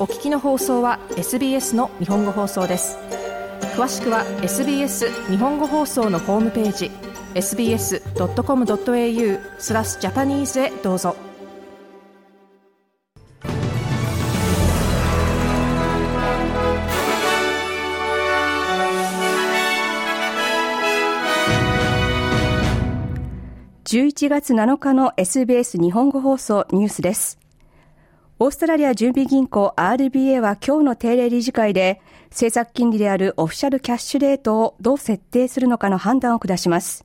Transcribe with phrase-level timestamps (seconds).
[0.00, 2.96] お聞きの放送は SBS の日本語放送です。
[3.74, 6.92] 詳しくは SBS 日本語放送のホームページ
[7.34, 8.00] sbs.com.au
[9.58, 11.16] スラスジャパニーズへどうぞ。
[23.84, 27.47] 11月7日の SBS 日本語放送ニュースです。
[28.40, 32.00] オーストラリア準備銀行 RBA は今日の定例理事会で
[32.30, 37.04] 政策金利であるオフィシャルキャッシュレートをどう設定するのかの判断を下します。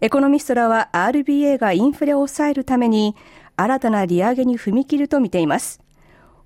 [0.00, 3.14] エコノミストらは RBA がインフレを抑えるために
[3.54, 5.80] 新たな利上げに踏み切ると見ています。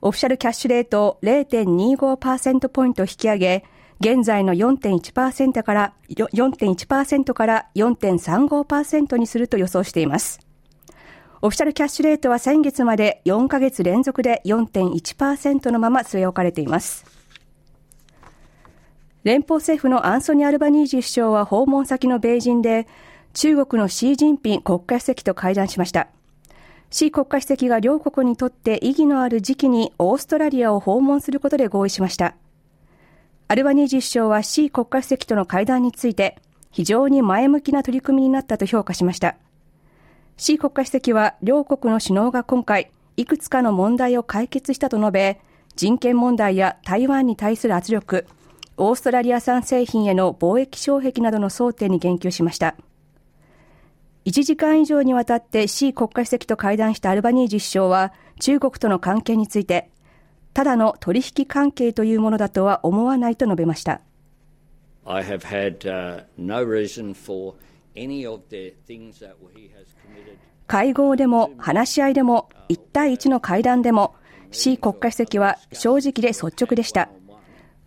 [0.02, 3.64] オフィシャルキャッシュレートを0.25%ポイント引き上げ、
[4.00, 10.45] 現在の4.1%から4.1%から4.35%にすると予想しています。
[11.42, 17.04] オフィシャルキャッシュレートは先月まで4ヶ月連続で4.1%のまま据え置かれています。
[19.22, 22.86] 連邦政府のアンソニー・アルバニージー首相は訪問先の米人で
[23.34, 26.08] 中国のシー・ジンピン国家主席と会談しました。
[26.90, 32.34] シー国家主席が両国にとって意義のある時期にオーストラリアを訪問することで合意しました。
[33.48, 36.38] アルバニージー首相はシー国家主席との会談について
[36.70, 39.36] 非常に前向きな取り組みになったと評価しました。
[40.38, 45.40] シ国家主席は両国の首脳が今回、いくつかの問題を解決したと述べ、
[45.76, 48.26] 人権問題や台湾に対する圧力、
[48.76, 52.76] オーストラリア産製品への貿易障壁などの争点に言及しました。
[54.26, 59.88] 1時間以上にわたってシ国家主席と会談したアルバニージ首相は中国との関係について、
[60.52, 64.02] ただの取引関係というものだとは思わないと述べました。
[70.66, 74.14] 会合でも話し合いでも1対1の会談でも
[74.50, 77.08] シ国家主席は正直で率直でした。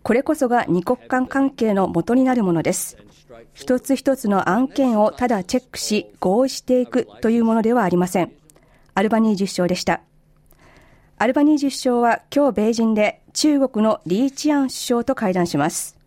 [0.02, 2.96] これこそが二国間関係の元になるものです。
[3.52, 8.32] 一つ一つの案件をただチェックし合意していくというものではありません。
[8.94, 10.00] アルバニージ首相でした。
[11.18, 15.99] アルバニージ首相は今日米人で中国のリー・チアン首相と会談します。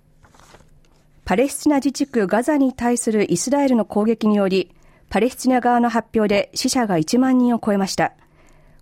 [1.25, 4.75] パレスチナ自治区ガザに対するイスラエルの攻撃により、
[5.09, 8.13] パレスチナ側の発表で死者が1万人を超えました。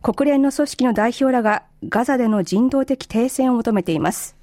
[0.01, 4.35] 国連の組織の代表らがガザでの人道的停戦を求めています。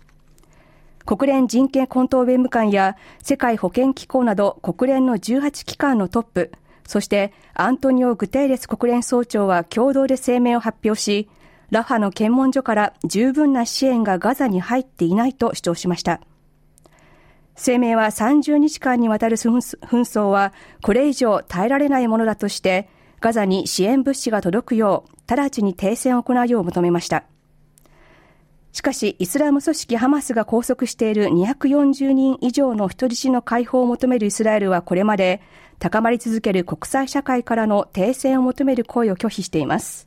[1.05, 6.53] 国連人権高等弁務官や世界保健機構など国連の18機関のトップ、
[6.87, 11.29] そしてアントニオ・グテーレス国連総長は共同で声明を発表し、
[11.71, 16.21] ラファの検問所から十分な支援がガザに入っていないと主張しました。
[17.59, 22.89] 声明は30日間にわたる紛争はこれ以上耐えられないものだとして
[23.21, 27.25] ガザに支援物資が届くよう直ちに停戦を行うよう求めました。
[28.71, 35.41] しかしイスラム組織ハマスが拘束している240人以上の人質の解放を求めるイスラエルはこれまで
[35.81, 40.07] 高まり続ける国際社会からの停戦を求める声を拒否しています。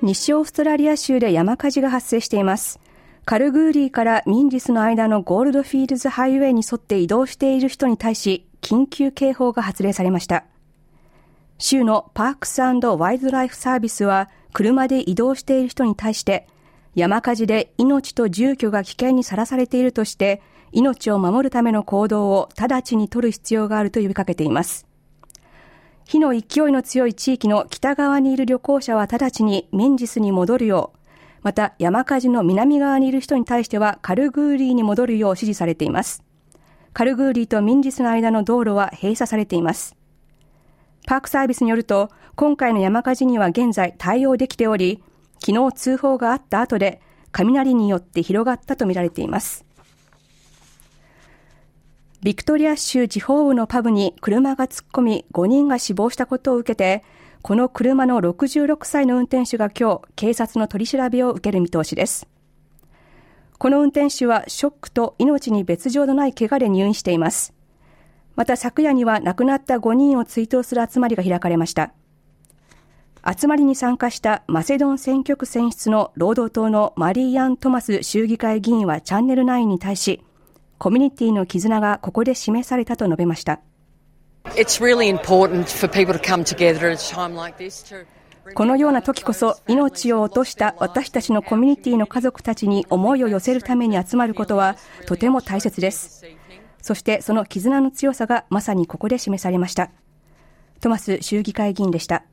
[0.00, 2.78] 西オーストラリア州で山火事が発生しています。
[3.24, 10.44] カルグーリーからミンジスの間のゴールドフィールズハイウェイに沿って移動している人に対し、緊急警報が発令されました。
[11.58, 16.46] 州のパークスワイルドライフサービスは、車で移動している人に対して、
[16.94, 24.86] 山火事で命と住居が危険にさらされているとして、命を守るための行動を直ちに取る必要があると呼びかけています。
[26.08, 26.40] 火の勢い
[26.72, 30.98] の強い地域の北側にいる旅行者は直ちにメンジスに戻るよう、
[31.42, 36.24] また山火事の南側にいる人に対してはカルグーリーに戻るよう指示されています。
[36.94, 39.96] カルグーリーとミンジスの間の道路は閉鎖されています。
[41.06, 45.02] パークサービスによると、今回の山火事には現在対応できており、
[45.44, 47.02] 昨日通報があった後で
[47.32, 49.66] 雷によって広がったとみられています。
[52.20, 57.04] ビクトリア州地方部のパブに車が突っ込み5人が死亡したことを受けて、
[57.42, 62.26] この車の66歳の運転手が今日、警察の取り調べを受ける見通しです。
[63.56, 67.54] この運転手はショックと命に別状のない怪我で入院しています。
[68.34, 71.92] また昨夜には亡くなった5人を追悼する集まりが開かれました。
[73.24, 80.24] 集まりに参加したマセドン選挙区選出の労働党のマリーアン・トマス衆議会議員はチャンネル9に対し、
[80.78, 83.60] コミュニティの絆がここで示されたと述べました。
[88.54, 94.76] このような時こそ命を落とした私たちのコミュニティの家族たちに思いを寄せるために集まることは
[95.06, 96.24] とても大切です。
[96.80, 99.90] そしてその絆の強さがまさにここで示されました。
[100.80, 102.24] トマス州議会議員でした。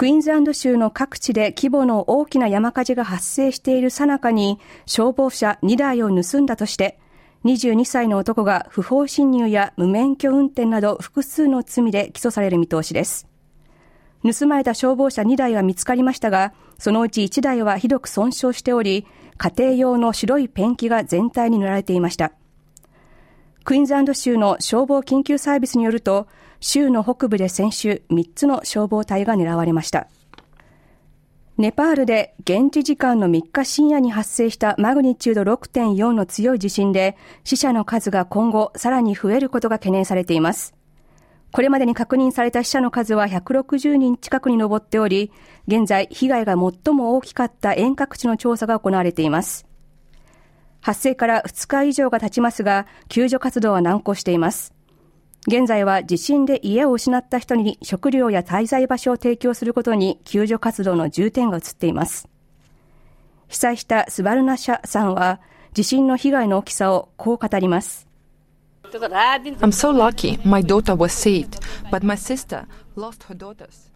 [0.00, 6.98] クイーンズランド州の各地で規模の大きな山火事が発生している最中に消防車2台を盗んだとして
[7.44, 13.28] 22歳の男が不法侵入や無免許運転など複数の罪で起訴される見通しです。
[14.24, 19.06] 盗まれた消防車2台は見つかりましたが、そのうち1台はひどく損傷しており、
[19.36, 22.32] 家庭用の白いペンキが全体に塗られていました。
[23.70, 26.26] クイーンズランド州の消防緊急サービスによると、
[26.58, 30.08] 州の北部で先週3つの消防隊が狙われました。
[31.56, 40.74] ネパールで現地時間の3日深夜に発生したマグニチュード6.4の強い地震で死者の数が今後さらに増えることが懸念されています。
[41.52, 45.30] これまでに確認された死者の数は160人近くに上っており、
[45.68, 49.69] 現在被害が最も大きかった遠隔地の調査が行われています。
[50.80, 54.74] 発生から2日以上が経ちますが、救助活動は難航しています。
[55.46, 62.28] 現在は地震で家を失った人に食料や滞在場所を提供することに救助活動の重点が移っています。
[63.48, 65.40] 被災したスバルナシャさんは
[65.72, 68.06] 地震の被害の大きさをこう語ります。
[68.90, 71.58] I'm so lucky my daughter was saved,
[71.90, 72.66] but my sister
[72.96, 73.90] lost her daughters.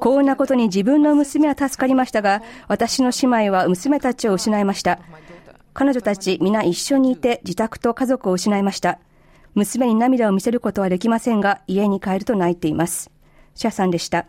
[0.00, 4.98] 幸運なことに自分の娘は助かりましたが、私の姉妹は娘たちを失いました。
[5.78, 8.98] 彼女たち皆一緒にいて自宅と家族を失いました。
[9.54, 13.10] 娘に涙を見せることはできませんが、家に帰ると泣いています。
[13.54, 14.24] シャさんでした。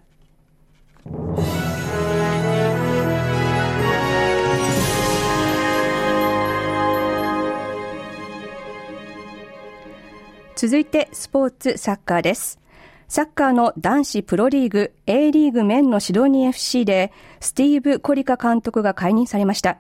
[10.58, 12.60] 続いてスポーツサッカーです。
[13.08, 19.78] サッカーの男子プロリーグ A リーグメンのシドニー FC でスティーブ・コリカ監督が解任されました。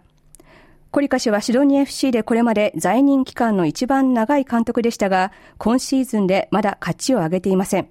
[0.91, 7.89] コリカ氏はシドニー FC でこれまで在任期間の一番長い監督でしたが、今シーズンでまだ勝ちを上げていません。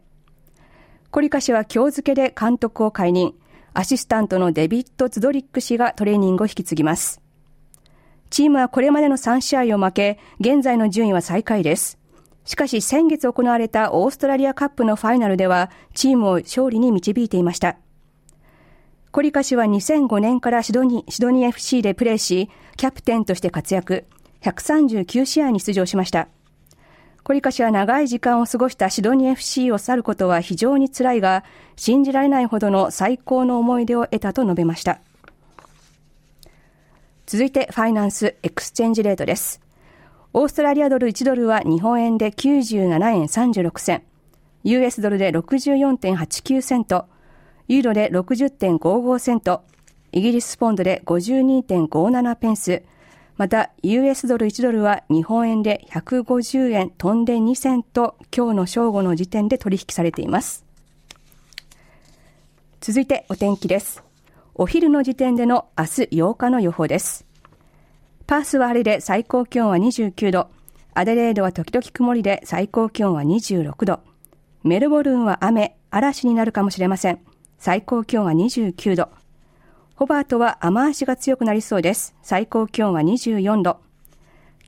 [1.10, 3.34] コリカ氏は今日付で監督を解任。
[3.74, 7.20] アシスタントのデビッド・ズドリック氏がトレーニングを引き継ぎます。
[8.30, 11.98] チームはこれまでの3試合を負け、現在の順位は最下位です。
[12.46, 17.76] しかし先月行われたオーストラリアカップのファイナルでは、チームを勝利に導いていました。
[19.16, 24.04] コリカ氏は2005年からシドニー、シドニー FC でプレーし、キャプテンとして活躍、
[24.42, 26.28] 139試合に出場しました。
[27.24, 31.44] コリカ氏は長い時間を過ごしたシドニー FC を去ることは非常に辛いが、
[31.76, 35.00] 信じられないほどの最高の思い出を得たと述べました。
[37.24, 39.62] 続いて finance exchange rate です。
[40.34, 44.02] オーストラリアドル1ドルは日本円で97円36銭、
[44.64, 47.06] US ドルで64.89セント、
[47.68, 49.64] ユーロで60.55セント、
[50.12, 52.82] イギリスポンドで52.57ペンス、
[53.36, 60.64] また US ドル1ドルは日本円で150円飛んで2セント、今日の正午の時点で取引されています。
[62.80, 64.04] 続いてお天気です。
[64.54, 67.26] お昼の時点での明日8日の予報です。
[68.28, 70.48] パースは晴れで最高気温は29度、
[70.94, 74.00] アデレードは時々曇りで最高気温は26度、
[74.62, 77.18] メルボルンは雨、嵐になるかもしれません。
[77.66, 79.08] 最高気温は29度。
[79.96, 82.14] ホバートは雨足が強くなりそうです。
[82.22, 83.80] 最高気温は24度。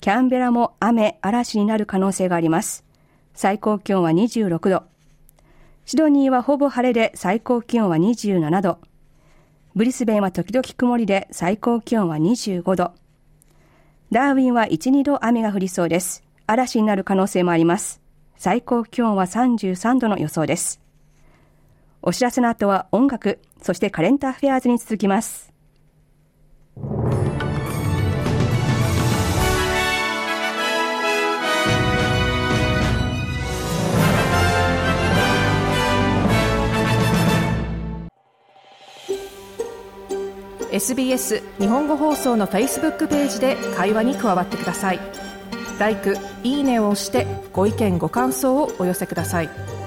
[0.01, 2.85] キャンベラも雨、嵐になる可能性があります。
[3.35, 4.83] 最高気温は26度。
[5.85, 8.81] シドニーはほぼ晴れで最高気温は27度。
[9.77, 12.95] ブリスベンは時々曇りで最高気温は25度。
[14.11, 16.25] ダーウィンは1、2度雨が降りそうです。
[16.49, 18.01] 嵐になる可能性もあります。
[18.37, 20.88] 最高気温は33度の予想です。
[22.03, 25.53] お知らせの後は音楽、そしてカレンターフェアーズに続きます。
[40.71, 45.01] SBS 日本語放送の Facebook ページで会話に加わってください。
[45.81, 45.97] l i
[46.45, 49.78] いいねを押してご意見ご感想をお寄せください。